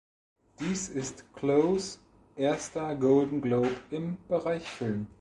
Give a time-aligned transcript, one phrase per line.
[0.59, 1.99] Dies ist Close'
[2.35, 5.05] erster Golden Globe im Bereich Film.